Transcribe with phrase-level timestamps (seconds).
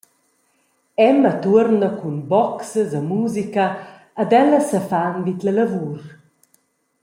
[1.09, 3.65] Emma tuorna cun boxas e musica
[4.21, 6.01] ed ellas sefan vid la lavur.